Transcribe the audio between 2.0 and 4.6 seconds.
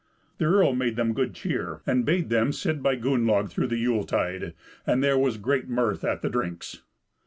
bade them sit by Gunnlaug through the Yule tide;